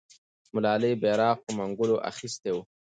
ملالۍ 0.53 0.93
بیرغ 1.01 1.37
په 1.45 1.51
منګولو 1.57 1.95
اخیستی 2.11 2.51
وو. 2.53 2.61